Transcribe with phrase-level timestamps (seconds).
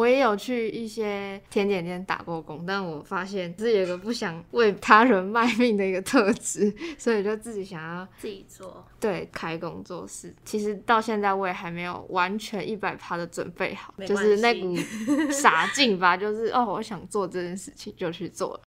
[0.00, 8.82] 我也有去一些甜点店打过工，但我发现自己有一个不想为他人卖命的一个特质，所以就自己想要自己做。
[8.98, 10.34] 对开工作室。
[10.42, 14.74] 其实到现在我也还没有完全一百趴的准备好，就是那股
[15.30, 18.62] 傻劲吧，就是哦，我想做这件事情就去做了。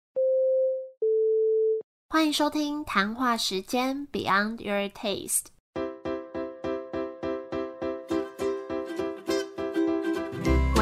[2.09, 5.49] 欢迎收听谈话时间 Beyond Your Taste。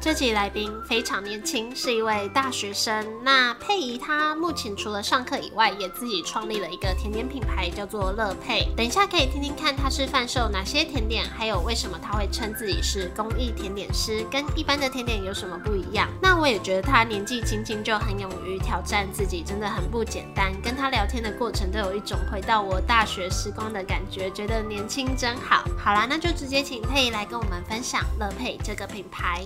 [0.00, 3.04] 这集来宾非常年轻，是一位大学生。
[3.24, 8.68] 那佩仪她目前除了上课以外，也自己创立了一个甜点品牌，叫做乐佩。
[8.76, 16.08] 等一下可以听听看她是贩售哪些甜点，还有为什么她会称自己是公益甜点师，跟一般的甜点有什么不一样。
[16.22, 20.52] 那我也觉得她年纪轻轻就很勇于挑战自己，真的很不简单。
[20.62, 25.64] 跟她聊天的过程都有一种回到我大学时光的感觉，觉得年轻真好。
[25.76, 29.44] 好啦，那就直接请佩仪来跟我们分享乐佩这个品牌。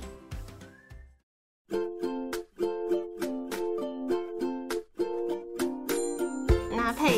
[1.73, 2.22] Thank you.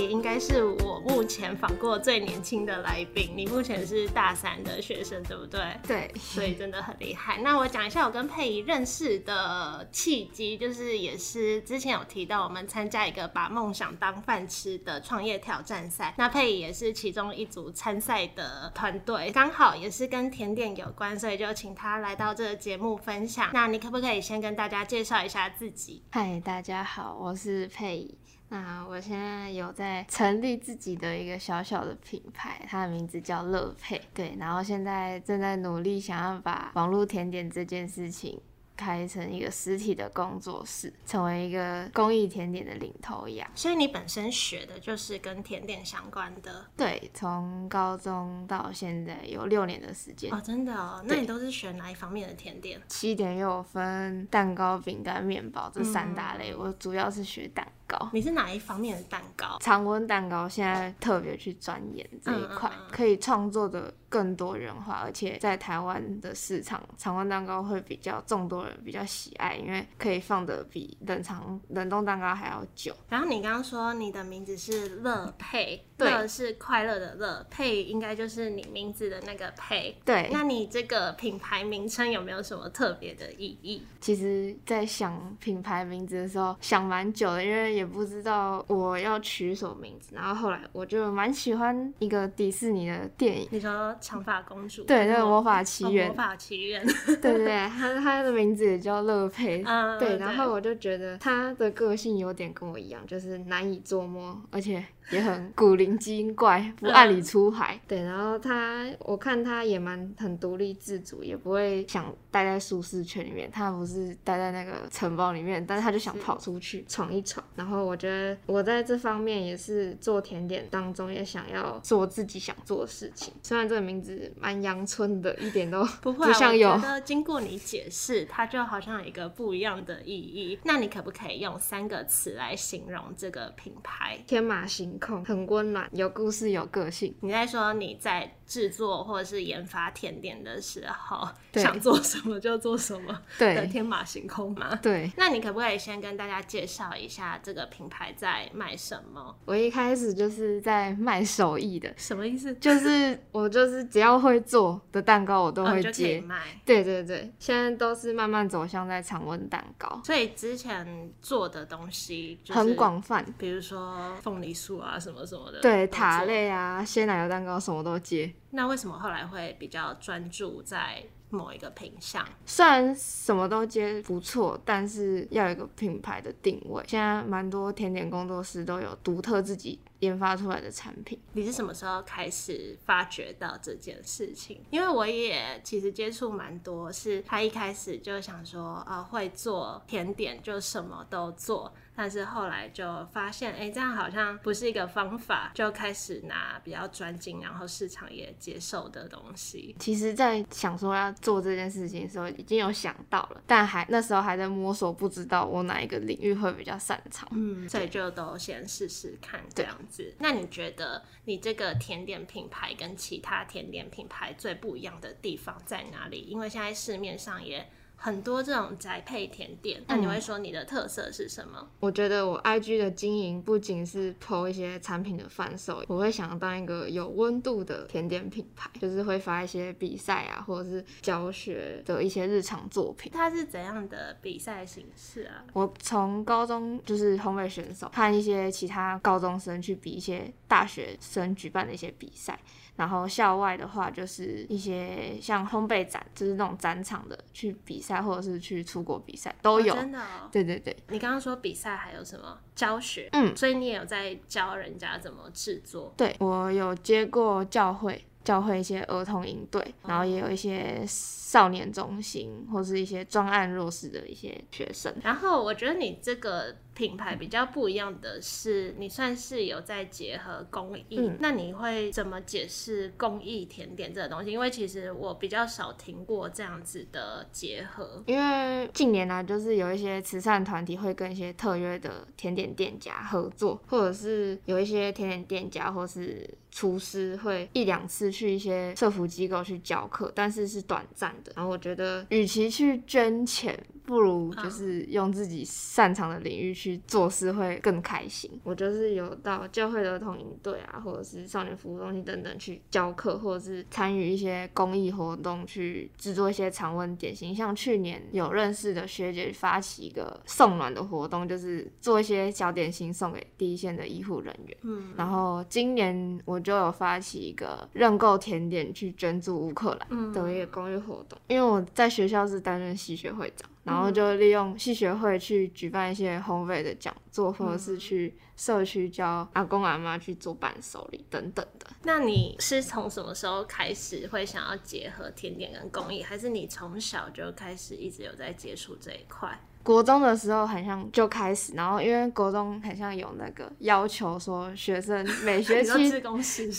[0.09, 5.61] 应该是我目前访过最年轻的来宾，你目前是大三的学生，对不对？
[5.87, 7.39] 对，所以真的很厉害。
[7.39, 23.51] 那我讲一下我跟佩仪认识的契机，就是也是之前有提到我们参加一个把梦想当饭吃的创业挑战赛，那佩仪也是其中一组参赛的团队，刚好也是跟甜点有关，所以就请他来到这个节目分享。
[23.53, 26.03] 那你可不可以先跟大家介绍一下自己？
[26.11, 28.19] 嗨，大家好，我是佩仪。
[28.55, 34.01] 那我现在有在成立自己的一个小小的品牌，它的名字叫乐佩。
[34.15, 38.41] 对，然后现在正在努力想要把网络甜点这件事情
[38.77, 43.49] 开成一个实体的工作室，成为一个公益甜点的领头羊。
[43.57, 50.33] 所以你本身学的就是跟甜点相关的对，从高中到现在有六年的时间。
[50.33, 51.03] 哦，真的哦。
[51.07, 52.81] 那你都是学哪一方面的甜点？
[52.87, 57.73] 七点又有分蛋糕、饼干、面包这三大类，我主要是学蛋糕。
[58.13, 59.59] 你是哪一方面的蛋糕？
[59.61, 72.95] 常温蛋糕现在特别去钻研这一块，可以创作的更多元化，而且在台湾的市场，常温蛋糕会比较众多人比较喜爱，因为可以放的比冷藏冷冻蛋糕还要久。
[73.09, 79.97] 然后你刚刚说你的名字是乐佩，对乐是快乐的乐，佩应该就是你名字的那个佩。
[80.05, 83.83] 对，那你这个品牌名称有没有什么特别的意义？
[84.01, 90.15] 其实，在想品牌名字的时候，想蛮久的，因为也不知道我要取什么名字。
[90.15, 94.85] 然后后来我就蛮喜欢一个迪士尼的电影，你说长发公主？
[94.85, 96.09] 对，那个魔法奇缘。
[96.09, 96.87] 哦魔法奇缘。
[97.07, 99.63] 对对对，他他的名字也叫乐佩。
[99.67, 107.81] 嗯对，然后我就觉得他的个性有点跟我一样，就是难以捉摸，而且也很 古灵精怪，不按理出牌。
[107.87, 113.51] 对，然后他，我看他也蛮很独立自主，也不会想待在舒适圈里面。
[113.51, 117.45] 他不是待在那个城堡里面，但是他就想跑出去闯一闯。
[117.55, 123.33] 然后我觉得我在这方面也是做甜点当中也想要做自己想做的事情。
[123.43, 130.59] 虽然这个名字蛮阳春的，一点都不会啊，像有我觉得经过你解释，它就好像有一个不一样的意义。
[130.65, 134.19] 那你可不可以用三个词来形容这个品牌？
[134.27, 137.15] 天马行空，很温暖，有故事，有个性。
[137.21, 144.79] 你在说你在制作或者是研发甜点的时候，想做什么就做什么 的对天马行空吗？
[144.83, 149.35] 对，那你可不可以先跟大家介绍一下这个品牌在卖什么？
[149.45, 152.55] 我一开始就是在卖手艺的，什么意思？
[152.57, 156.21] 就是我就是只要会做的蛋糕，我都会接。
[156.21, 156.61] 卖。
[156.65, 163.25] 对对对，现在都是慢慢走向在常温蛋糕，所以之前做的东西就是很，广泛。
[163.37, 166.25] 比如说凤梨酥啊什么什么的，对，塔。
[166.25, 168.33] 类啊，鲜奶油蛋糕什么都接。
[168.51, 172.27] 那为什么后来会比较专注在某一个品相？
[172.47, 176.83] 虽然什么都接不错，但是要有一个品牌的定位。
[176.87, 181.21] 现在蛮多甜点工作室都有独特自己研发出来的产品。
[181.33, 184.63] 你是什么时候开始发觉到这件事情？
[184.71, 199.75] 因为我也其实接触蛮多，是他一开始就想说，呃，会做甜点就什么都做，但是后来就发现，哎、这样好像不是一个方法，就开始拿比较专精，然后市场也接受的东西。
[199.79, 207.29] 其实，在想说要做这件事情的时候，已经有想到了，但还那时候还在摸索，不知道我哪一个领域会比较擅长。
[207.33, 210.15] 嗯，所以就都先试试看这样子。
[210.19, 216.23] 那你觉得你这个甜点品牌跟其他甜点品牌最不一样的地方在哪里？
[216.23, 221.67] 因为现在市面上也很多这种宅配甜点，那你会说你的特色是什么？
[221.81, 233.11] 我觉得我 IG 的经营不仅是 PO 一些产品的贩售，我会想当一个有温度的甜点品牌，就是会发一些比赛啊，或者是教学的一些日常作品。
[233.15, 235.45] 它是怎样的比赛形式啊？
[235.55, 242.39] 我从高中就是烘焙选手，看一些其他高中生去比一些大学生举办的一些比赛。
[242.77, 249.75] 然后校外的话，就是一些像烘焙展，就是那种展场的去比赛，或者是去出国比赛都有。
[249.75, 249.99] 真的？
[250.01, 250.29] 哦？
[250.33, 250.75] 对对对。
[250.89, 253.09] 你刚刚说比赛还有什么教学？
[253.13, 255.93] 嗯，所以你也有在教人家怎么制作？
[255.97, 258.05] 对，我有接过教会。
[258.25, 264.91] 教会一些儿童营队，然后也有一些少年中心，或是一些专案弱势的一些学生。
[265.03, 271.11] 然后我觉得你这个品牌比较不一样的是，你算是有在结合公益。
[271.21, 274.31] 那你会怎么解释公益甜点这个东西？
[274.31, 278.03] 因为其实我比较少听过这样子的结合。
[278.07, 286.29] 因为近年来就是有一些慈善团体会跟一些特约的甜点店家合作，或者是有一些甜点店家或是。
[286.55, 291.33] 厨师会一两次去一些社福机构去教课，但是是短暂的。
[291.35, 293.59] 然后我觉得，与其去捐钱。
[293.85, 298.31] 不如就是用自己擅长的领域去做事会更开心。
[298.43, 307.35] 我就是有到教会的儿童营队啊，或者是少年服务中心等等去教课，或者是参与一些公益活动，去制作一些常温点心。
[307.35, 314.57] 像去年有认识的学姐发起一个送暖的活动，就是做一些小点心送给第一线的医护人员。
[314.63, 323.51] 嗯，然后今年我就有发起一个认购甜点去捐助乌克兰的一个公益活动，因为我在学校是担任系学会长。
[323.65, 331.67] 然后就利用系学会去举办一些烘焙的讲座，或者是去社区教阿公阿妈去做伴手礼等等的。
[331.83, 339.39] 那你是从什么时候开始会想要结合甜点跟公益，还是你从小就开始一直有在接触这一块？
[339.65, 345.91] 国中的时候，很像就开始，然后因为国中很像有那个要求，说学生每学 期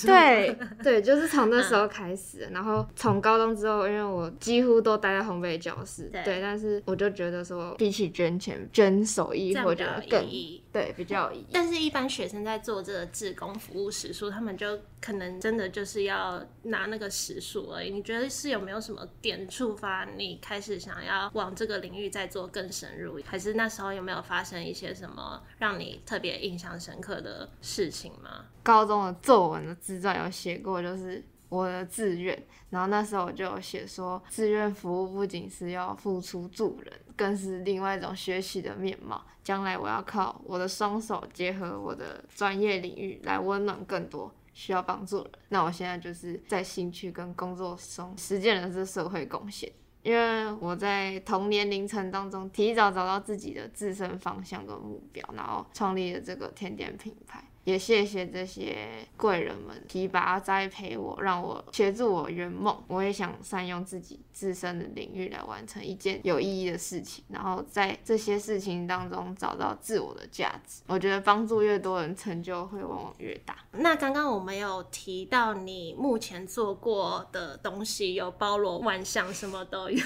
[0.08, 10.28] 对对，就是从那时候开始，然后从高中之后，因为我几乎都待在烘焙教室，对，但是我就觉得说，比起捐钱，捐手艺或者更
[10.74, 11.48] 对比较有意义。
[11.54, 17.92] 但是，一般学生在做这个志工服务时数，他们就可能真的就是要拿那个时数而已。
[17.92, 22.90] 你觉得是有没有什么点触发你开始想要往这个领域再做更深？
[23.26, 28.46] 还是那时候有没有发生一些什么让你特别印象深刻的事情吗？
[28.64, 39.24] 高中的作文的自传有写过，就是我的志愿，然后那时候我就有写说，志愿服务不仅是要付出助人，更是另外一种学习的面貌。
[39.44, 45.40] 将来我要靠我的双手结合我的专业领域，来温暖更多需要帮助的人。
[45.50, 49.72] 那我现在就是在兴趣跟工作中实践了这社会贡献。
[50.06, 57.44] 因为我在同年龄层当中提早找到自己的自身方向跟目标，然后创立了这个甜点品牌。
[57.64, 58.88] 也谢谢这些
[59.18, 62.80] 贵人们提拔栽培我，让我协助我圆梦。
[62.88, 70.84] 我也想善用自己自身的领域来完成一件有意义的事情，然后在这些事情当中找到自我的价值。
[70.86, 73.58] 我觉得帮助越多人，成就会往往越大。
[73.72, 80.04] 那刚刚我们有提到你目前做过的东西有包罗万象，什么都有。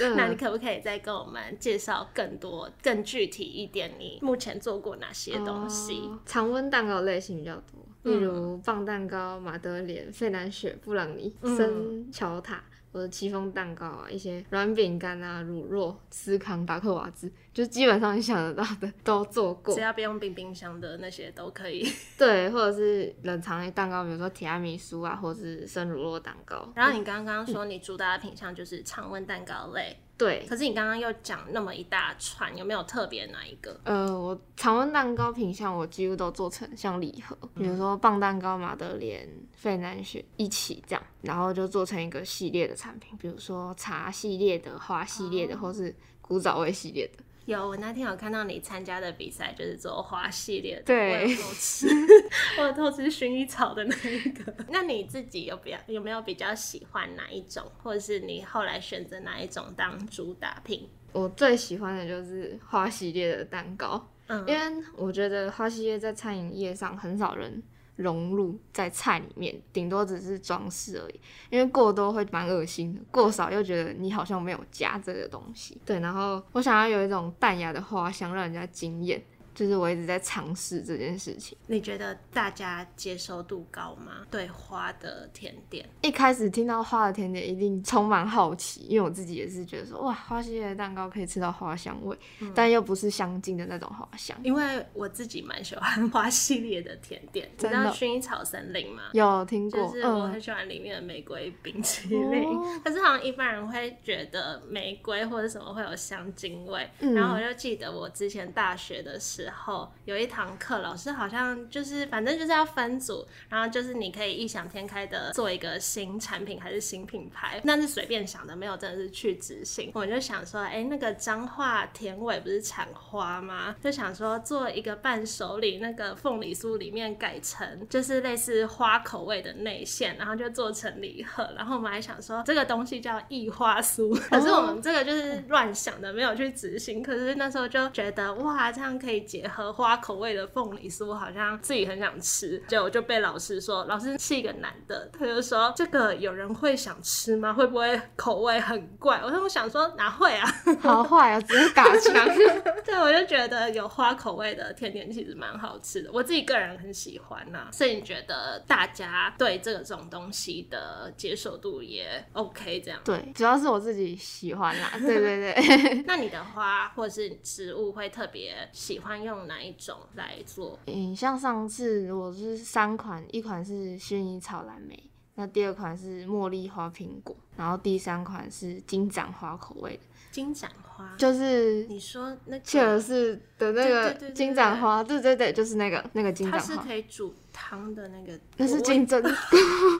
[0.16, 3.92] 那你可不可以再跟我们介绍更多、更具体一点？
[3.98, 6.10] 你目前做过哪些东西？
[6.24, 6.94] 常温蛋糕。
[7.04, 12.62] 类型比较多，例如棒蛋糕、马德莲、费南雪、布朗尼、生巧塔，
[12.94, 19.74] 或者戚风蛋糕啊，一些软饼干啊、乳酪、司康、达克瓦兹，就基本上你想得到的都做过。
[19.74, 21.84] 只要不用冰冰箱的那些都可以。
[22.16, 26.72] 对，或者是冷藏的蛋糕，比如说提拉米苏啊，或者是生乳酪蛋糕。
[26.76, 29.96] 然后你刚刚说你主打的品相就是常温蛋糕类。
[30.16, 33.78] 对，可是你刚刚又讲那么一大串，有没有特别哪一个？
[33.82, 47.23] 呃，我常温蛋糕品相我几乎都做成像礼盒，比如说棒蛋糕、马德莲、费南雪一起这样，然后就做成一个系列的产品，比如说茶系列的、花系列的，或是古早味系列的。
[47.46, 50.82] 有，我那天有看到你参加的比赛，就是做花系列的。
[50.82, 51.88] 对，我有偷吃，
[52.58, 54.54] 我有偷吃薰衣草的那一个。
[54.68, 60.88] 那你自己有比较有没有比较喜欢哪一种，或者是你后来选择哪一种当主打品？
[61.12, 67.62] 我最喜欢的就是花系列的蛋糕，嗯，因为我觉得花系列在餐饮业上很少人。
[67.96, 71.20] 融入在菜里面，顶多只是装饰而已。
[71.50, 75.80] 因为过多会蛮恶心的，过少又觉得你好像没有加这个东西。
[75.84, 79.22] 对，然后我想要有一种淡雅的花香，让人家惊艳。
[79.54, 81.56] 就是我一直在尝试这件事情。
[81.66, 84.26] 你觉得大家接受度高吗？
[84.30, 92.16] 对花的甜点，一开始听到花的甜点，一定充满好奇，因为我自己也是觉得说，哇，花系列的蛋糕可以吃到花香味，
[92.54, 94.36] 但又不是香精的那种花香。
[94.42, 99.04] 因为我自己蛮喜欢 花系列的甜点，你知道薰衣草森林吗？
[99.12, 106.88] 有听过，就是我嗯很，喜欢里面的玫瑰冰淇淋，哦可是好像一般人会觉得玫瑰或者什么会有香精味。
[107.00, 119.90] 嗯然后我就记得我之前大学的时候有一堂课，老师好像就是反正就是要分组，然后就是你可以异想天开的做一个新产品还是新品牌，那是随便想的，没有真的是去执行。
[119.94, 123.74] 我就想说，哎、那个彰化田 尾不是产花吗？
[123.82, 131.48] 就想说做一个伴手礼，那个凤梨酥里面改成就是类似花口味的内馅，然后就做成礼盒。
[131.56, 137.02] 然后我们还想说这个东西叫异花酥， 可是我们这个就是乱想的，没有去执行。
[137.02, 142.56] 可是那时候就觉得哇，这样可以结合花口味的凤梨酥，好像自己很想吃。
[142.68, 147.52] 结果就被老师说，老师是一个男的，他就说这个有人会想吃吗？
[147.52, 149.20] 会不会口味很怪？
[149.24, 150.48] 我说我想说哪会啊？
[150.80, 152.14] 好坏啊，只是打枪。
[152.86, 163.00] 对，我就觉得有花口味的甜点其实蛮好吃的，我自己个人很喜欢呐、所以你觉得大家对这种东西的接受度也 OK 这样？
[163.04, 164.92] 对，主要是我自己喜欢啦。
[165.00, 170.78] 对对对， 那你的花或是植物会特别喜欢用哪一种来做？
[170.86, 189.22] 嗯，像上次我是三款，一款是薰衣草蓝莓，那第二款是茉莉花苹果，然后第三款是金盏花口味的，金盏花，就是你说那切尔个氏的那个金盏花，对对对，就是那个那个金它是盏花，可以煮汤的那个 那是金针，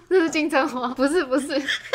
[0.09, 1.49] 那是金针花，不是不是，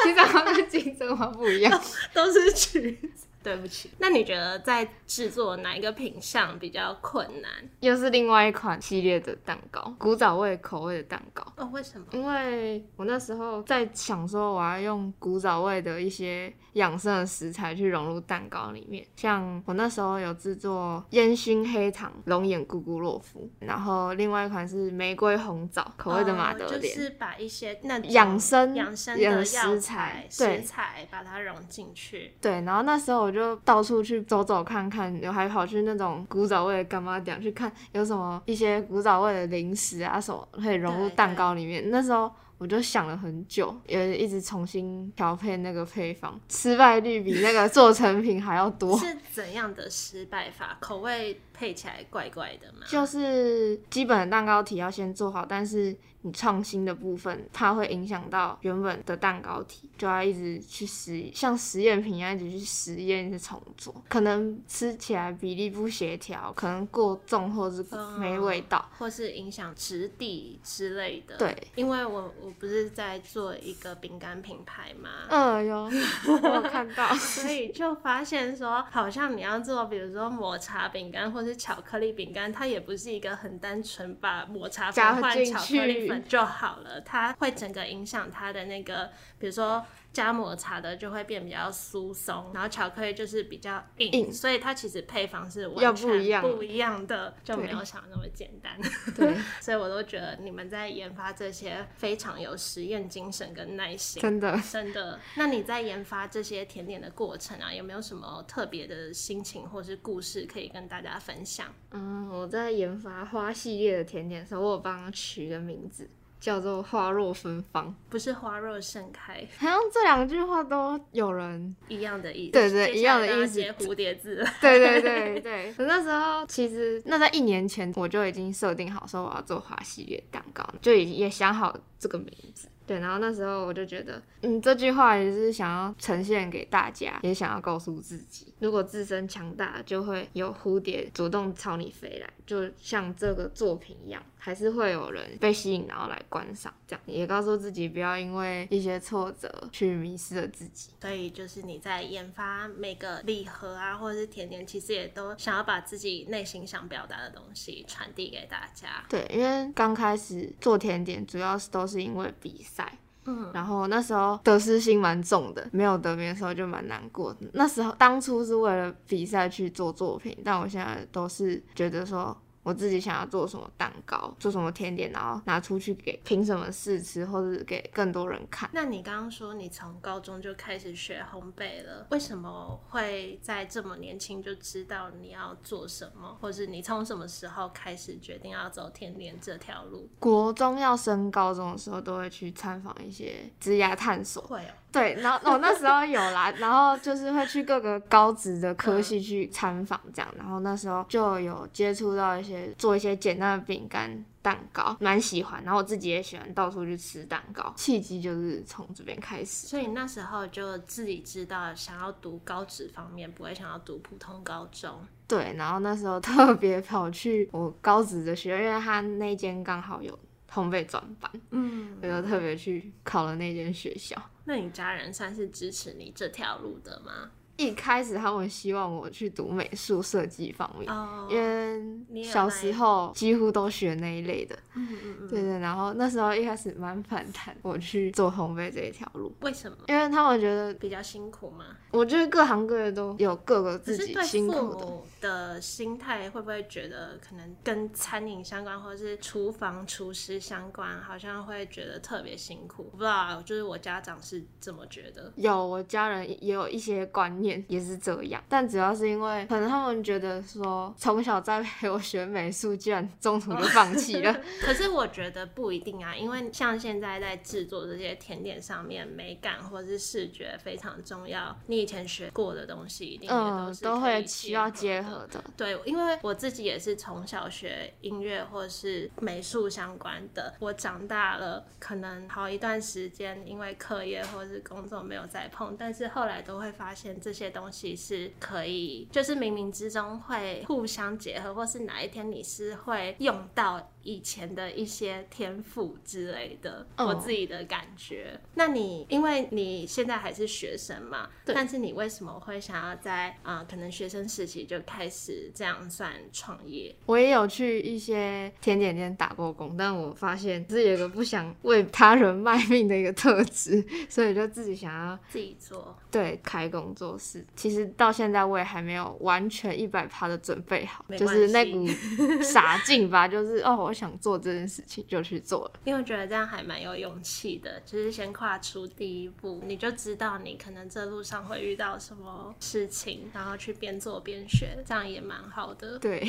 [0.03, 1.81] 金盏花跟金针花不一样。
[2.13, 3.27] 都是橘子。
[3.41, 7.51] 对不起，那你觉得在制作哪一个品相比较困难？
[7.79, 11.46] 又是另外一款系列的蛋糕，古早味口味的蛋糕。
[11.55, 12.05] 哦，为什么？
[12.12, 19.05] 因为我那时候在想说，我要用古早味的一些养生的食材去融入蛋糕里面。
[19.15, 26.93] 像我那时候有制作烟熏黑糖龙眼咕咕洛夫，然后另外一款是玫瑰红枣口味的马德哦，就莲。
[26.93, 32.34] 是把一些那养生养生的食材食材把它融进去。
[32.41, 41.91] 对，然后那时候我就到处去走走看看，我还跑去那种古早味的干妈店去看有什么一些古早味的零食啊什么可以融入蛋糕里面。
[41.91, 48.98] 那时候我就想了很久，也一直重新调配那个配方，失败率比那个做成品还要多。
[48.98, 50.75] 是怎样的失败法？
[50.79, 52.79] 口味配起来怪怪的吗？
[52.88, 67.85] 就是基本的蛋糕体要先做好，但是你创新的部分，它会影响到原本的蛋糕体，就要一直去实像实验品一样一直去实验，一直重做，可能吃起来比例不协调，可能过重或是
[68.17, 68.85] 没味道。
[68.97, 71.38] 或是影响质地之类的。
[71.38, 75.83] 对，因为我我不是在做一个饼干品牌嘛，嗯，有
[76.27, 89.85] 我有看到，所以就发现说，好像你要做，比如说抹茶饼干或是巧克力饼干，它也不是一个很单纯把抹茶加粉换进巧克力就好了，它会整个影响它的那个，比如说。
[90.11, 98.79] 加抹茶的就会变比较疏松，然后巧克力就是比较硬，硬所以它其实配方是要完不一样全不一样的，就没有想那么简单。
[99.15, 104.21] 对， 所以我都觉得你们在研发这些非常有实验精神跟耐心。
[104.21, 104.59] 真的。
[104.71, 111.67] 真的，那你在研发这些甜点的过程啊，有没有什么特别的心情或是故事可以跟大家分享？
[111.91, 116.09] 嗯，我在研发花系列的甜点的时候，我有帮它取个名字，
[116.39, 117.93] 叫做花若芬芳。
[118.10, 124.46] 不是花若盛开好像这两句话都有人一样的意思，对对一样的意思蝴蝶字。
[124.62, 132.67] 对对对对，我 那时候其实那在一年前我就已经设定好说我要做花系列蛋糕，就也也想好这个名字。
[132.88, 146.74] 对，然后那时候我就觉得，嗯，这句话也是想要呈现给大家，也想要告诉自己，如果自身强大，就会有蝴蝶主动朝你飞来，就像这个作品一样，还是会有人被吸引，然后来观赏。
[146.88, 150.89] 这样也告诉自己，不要因为一些挫折去迷失了自己。
[151.01, 159.03] 所以就是你在研发每个礼盒啊，或者是甜点，其实也都想要把自己内心想表达的东西传递给大家。
[159.10, 162.98] 对，因为刚开始做甜点，主要是都是因为比赛。
[163.25, 167.41] 嗯，然后那时候得失心蛮重的，没有得名的时候就蛮难过的。
[167.53, 172.36] 那时候当初是为了比赛去做作品，但我现在都是觉得说，
[172.69, 178.69] 我我自己想要做什么蛋糕，做什么甜点，然后拿出去给凭什么试吃，或者给更多人看。
[178.71, 190.07] 那你刚刚说你从高中就开始学烘焙了，为什么会在这么年轻就知道你要做什么，或是你从什么时候开始决定要走甜点这条路？
[190.19, 194.43] 国中要升高中的时候，都会去参访一些职涯探索。
[194.43, 209.67] 会哦，对，然后我、那时候有啦，然后就是会去各个高职的科系去参访，这样，然后那时候就有接触到一些做一些简单的饼干、蛋糕，蛮喜欢，然后我自己也喜欢到处去吃蛋糕，契机就是从这边开始。
[209.67, 214.91] 所以那时候就自己知道想要读高职方面，不会想要读普通高中。
[215.27, 220.17] 对，然后那时候特别跑去我高职的学校，因为他那间刚好有
[220.51, 224.19] 烘焙专班，嗯，我就特别去考了那间学校。
[224.50, 227.29] 那你家人算是支持你这条路的吗？
[227.59, 235.59] 一开始他们希望我去读美术设计方面，哦因为小时候几乎都学那一类的，嗯嗯嗯，对对。
[235.59, 239.77] 然后那时候一开始蛮反弹我去做烘焙这一条路，为什么？
[239.87, 241.65] 因为他们觉得，比较辛苦嘛？
[241.91, 244.85] 我觉得各行各业都有各个自己辛苦的。
[244.85, 252.83] 母的心态会不会觉得可能跟餐饮相关，或者是厨房厨师相关，好像会觉得特别辛苦？
[252.91, 255.33] 不知道啊，就是我家长是这么觉得。
[255.35, 264.34] 有我家人也有一些观念也是这样，但主要是因为可能他们觉得说从小在陪我学美术，居然中途就放弃了。
[264.62, 271.58] 可是我觉得不一定啊，因为像现在在制作这些甜点上面，美感或者是视觉非常重要。
[271.68, 275.44] 你以前学过的东西，一定也嗯都，是都会需要结合结合的。
[275.56, 298.39] 对，因为我自己也是从小学音乐或是美术相关的，我长大了可能好一段时间，因为课业或是工作没有再碰，但是后来都会发现这些东西是可以，就是冥冥之中会互相结合，或是哪一天你是会用到以前的一些天赋之类的，嗯我自己的感觉。
[298.56, 306.96] 那你因为你现在还是学生嘛，但是你为什么会想要在啊、呃可能学生时期就开始这样算创业？
[307.06, 317.46] 我也有去一些甜点店打过工，但我发现是有个不想为他人卖命的一个特质， 所以就自己想要自己做，对开工作室。
[317.56, 321.86] 其实到现在我也还没有完全一百趴的准备好，就是那股
[322.41, 325.79] 傻劲吧，就是哦，我想做这件事情就去做了。
[325.84, 335.98] 因为我觉得这样还蛮有勇气的，就是先跨出第一步，你就知道你可能这路上会遇到什么事情，然后去边做边学，这样也蛮好的。
[335.98, 336.24] 对，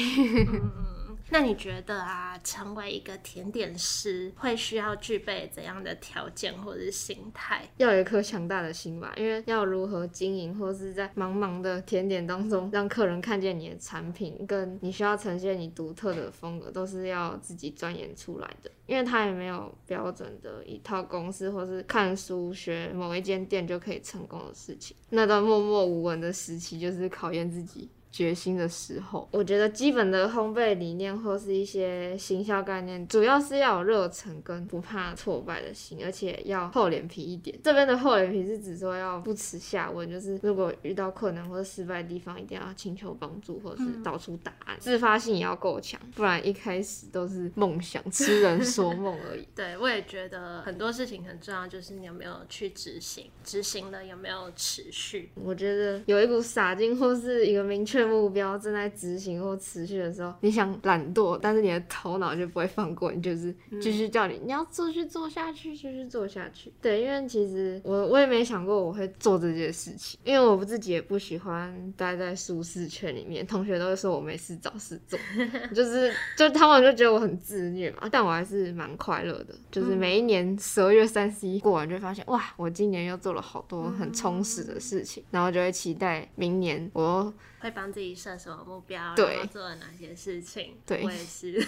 [1.29, 7.69] 那你觉得啊，成为一个甜点师会需要具备怎样的条件或者是心态？
[7.77, 18.71] 要有一颗强大的心吧，因为要如何经营，或是在茫茫的甜点当中让客人看见你的产品，跟你需要呈现你独特的风格，都是要自己钻研出来的。
[18.87, 24.97] 因为他也没有标准的一套公式，或是看书学某一间店就可以成功的事情。
[25.11, 29.29] 那段默默无闻的时期，就是考验自己决心的时候。
[29.33, 37.59] 我觉得基本的烘焙理念或是一些行销概念，主要是要有热忱跟不怕挫败的心，而且要厚脸皮一点。
[37.63, 44.77] 这边的厚脸皮是指说要不耻下问，就是如果遇到困难或者失败的地方，一定要请求帮助或者是找出答案。
[44.81, 49.47] 自发性也要够强，不然一开始都是梦想，痴人说梦而已。
[49.55, 55.31] 对，我也觉得很多事情很重要，就是你有没有去执行，执行了有没有持续。
[55.35, 66.73] 我觉得有一股傻劲或是一个明确目标正在执行或持续的时候，你想懒惰，但是你的头脑就不会放过你，就是继续叫你、你要继续做下去，继续做下去。
[66.81, 75.19] 对，因为其实我我也没想过我会做这件事情，因为我自己也不喜欢待在舒适圈里面，同学都会说我没事找事做，
[75.75, 90.77] 就是就他们就觉得我很自虐嘛，但我还是蛮快乐的，就是每一年十二月三十一过完就发现哇，我今年又做了好多很充实的事情，然后就会期待明年我又会帮自己设什么目标，对然后做了哪些事情。
[90.87, 91.59] 对我也是，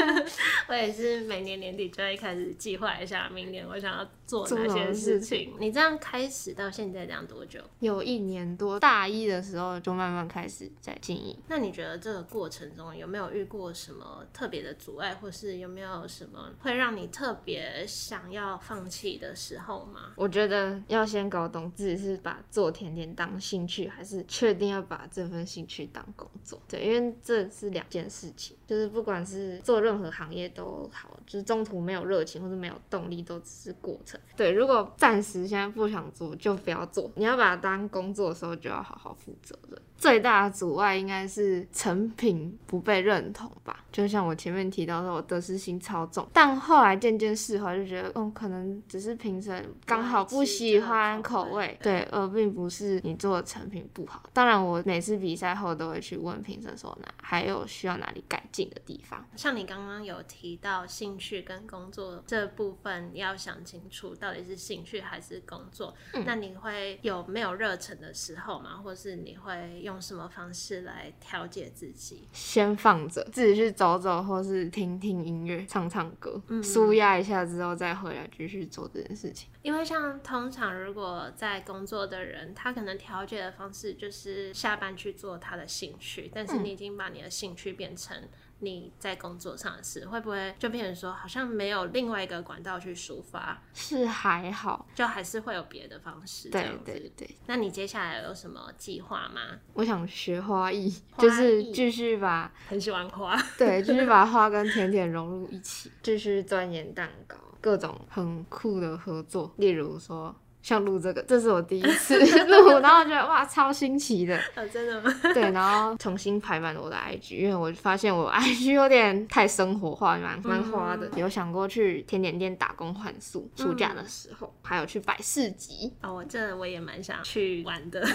[0.68, 5.54] 我也是每年年底就会开始计划一下，明年我想要做哪些事事情。
[5.58, 7.60] 你这样开始到现在这样多久？
[7.80, 11.36] 有一年多，大一的时候就慢慢开始在经营。
[11.48, 20.12] 那你觉得这个过程中有没有遇过什么特别的阻碍，或是有没有什么会让你特别想要放弃的时候吗？
[20.16, 26.60] 我觉得要先搞懂自己是把做甜点当兴趣，还是确定要把这份兴去当工作。
[26.68, 34.20] 对，因为这是两件事情，就是不管是做任何行业都好，就是中途没有热情或者没有动力，都只是过程。
[34.36, 37.10] 对，如果暂时现在不想做，就不要做。
[37.16, 39.80] 你要把它当工作的时候，就要好好负责任。
[40.00, 54.22] 最大的阻碍应该是成品不被认同吧，就像我前面提到的，我得失心超重，但后来渐渐释怀，就觉得，嗯，可能只是评审刚好不喜欢口味，对，而并不是你做的成品不好。
[54.32, 59.22] 当然，我每次比赛后都会去问评审说，哪还有需要哪里改进的地方。
[59.36, 65.94] 像你刚刚有提到兴趣跟工作这部分，要想清楚到底是兴趣还是工作。
[66.24, 68.78] 那你会有没有热忱的时候嘛？
[68.82, 69.89] 或是你会用？
[69.90, 72.28] 用什么方式来调节自己？
[72.32, 79.48] 先放着，自己去走走，或是听听音乐、唱唱歌，舒压一下之后再回来继续做这件事情。
[79.62, 88.16] 因为像通常如果在工作的人，他可能调节的方式就是下班去做他的兴趣，但是你已经把你的兴趣变成。
[88.60, 93.60] 你在工作上的事会不会就变成说好像没有另外一个管道去抒发？
[93.74, 96.50] 是还好，就还是会有别的方式。
[96.50, 97.28] 对对对。
[97.46, 99.40] 那你接下来有什么计划吗？
[99.74, 110.34] 我想学花艺，就是继续把 很喜欢花，对，继续把花跟甜点融入一起，继续钻研蛋糕，各种很酷的合作，例如说。
[110.62, 114.36] 像录这个，这是我第一次 录，然后觉得哇，超新奇的。
[114.54, 115.20] 啊，真的吗？
[115.32, 121.10] 对，然后重新排满了我的 IG，因为我发现我 IG 有点太生活化，蛮蛮花的。
[121.16, 125.90] 有想过去甜点店打工换宿，暑假的时候，还有去摆市集。
[126.02, 128.06] 哦，我真的我也蛮想去玩的，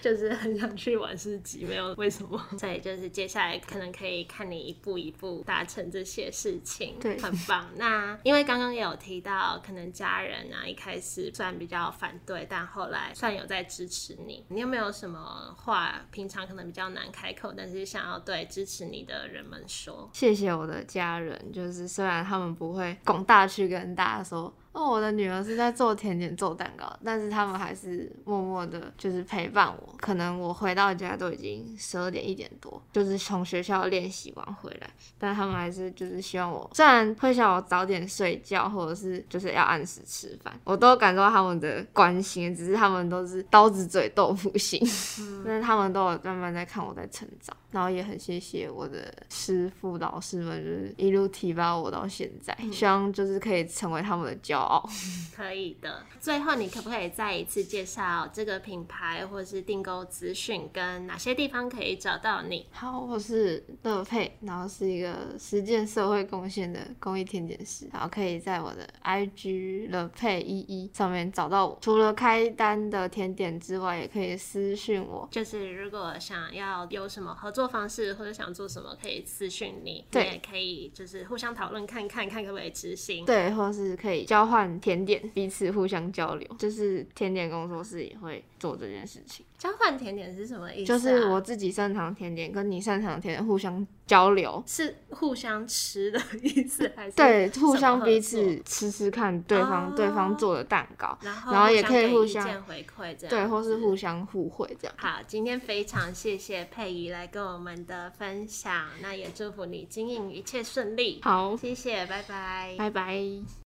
[0.00, 2.40] 就是很想去玩市集，没有为什么。
[2.58, 7.68] 所以就是接下来可能可以看你一步一步达成这些事情，对，很棒。
[7.76, 11.91] 那因为刚刚也有提到，可能家人啊一开始虽然比较。
[11.92, 14.44] 反对，但后来算有在支持你。
[14.48, 20.10] 你有没有什么话，平常可能比较难开口，但是想要对支持你的人们说？
[20.12, 24.52] 谢谢我的家人，就是虽然他们不会广大去跟大家说。
[24.72, 29.94] 哦，我的女儿是在做甜点、做蛋糕，但是他们还是默默的，就是陪伴我。
[29.98, 44.80] 可能我回到家都已经十二点一点多，就是从学校练习完回来，但他们还是就是希望我，虽然会想我早点睡觉，或者是就是要按时吃饭，我都感受到他们的关心，只是他们都是刀子嘴豆腐心，
[45.44, 54.62] 但是他们都有慢慢在看我在成长，然后也很谢谢我的师傅老师们，就是一路提拔我到现在，希望就是可以成为他们的骄。
[54.62, 54.88] 傲，
[55.34, 56.04] 可以的。
[56.20, 62.66] 最后，你可不可以再一次介绍这个品牌或者是订购资讯，跟哪些地方可以找到你？
[62.70, 71.78] 好，我是乐佩，然后是一个实践社会贡献的公益甜点师，然后可以在我的 IG 乐佩一一上面找到我。
[71.80, 75.28] 除了开单的甜点之外，也可以私讯我。
[75.32, 80.04] 就是如果想要有什么合作方式，或者想做什么，可以私讯你。
[80.10, 83.24] 对，也可以就是互相讨论看看，看可不可以执行。
[83.24, 84.42] 对，或是可以交。
[84.52, 89.44] 换甜点，彼此互相交流，就是甜点工作室也会做这件事情。
[89.58, 90.86] 交换甜点是什么意思？
[90.86, 97.16] 就是我自己擅长甜点，跟你擅长甜点互相交流，是互相吃的意思还是？
[97.16, 104.94] 对，互相彼此吃吃看对方对方做的蛋糕，然后也可以互相回馈这样，对，或是互相互惠这样。
[104.96, 111.20] 好，今天非常谢谢佩仪来跟我们的分享，那也祝福你经营一切顺利。
[111.22, 113.61] 好，谢谢，拜拜，拜拜。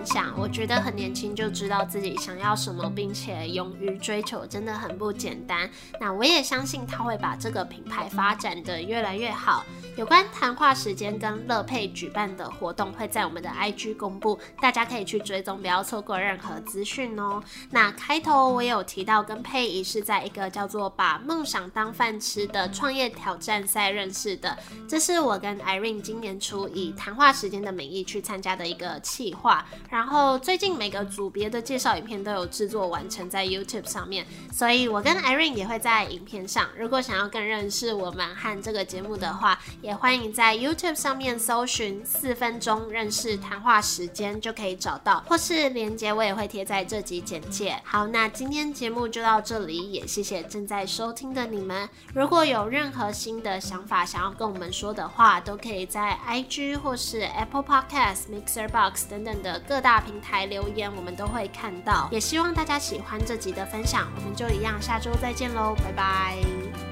[0.00, 5.68] 分享，我觉得很年轻就知道自己想要什么，并且勇于追求，真的很不简单。
[6.00, 9.62] 那我也相信他会把这个品牌发展的越来越好。
[10.00, 17.42] 有关谈话时间跟乐佩举办的活动会在我们的 IG 公布，大家可以去追踪，不要错过任何资讯哦。
[17.70, 24.56] 那开头我有提到跟佩仪是在一个叫做“把梦想当饭吃”的创业挑战赛认识的，
[24.88, 28.56] 这是我跟 Irene 今年初以谈话时间的名义去参加。
[28.56, 36.68] 的一个企划，然后最近每个组别的介绍影片都有制作完成在 YouTube 上面，所以我跟 Irene 也会在影片上。
[36.76, 47.76] 如果想要更认识我们和这个节目的话，也也欢迎在 YouTube 上面搜寻“四分钟认识谈话时间”就可以找到，或是连接我也会贴在这集简介。
[47.82, 51.88] 好，那今天节目就到这里，也谢谢正在收听的你们。
[52.14, 58.68] 如果有任何新的想法想要跟我们说的话，都可以在 IG 或是 Apple Podcast Mixer。
[58.68, 62.08] Box 等等的各大平台留言，我们都会看到。
[62.12, 66.89] 也希望大家喜欢这集的分享，我们就一样，下周再见喽，拜拜。